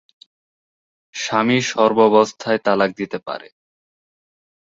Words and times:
স্বামী 1.15 1.57
সর্বাবস্থায় 1.71 2.59
তালাক 2.65 2.91
দিতে 2.97 3.17
পারেন। 3.19 3.53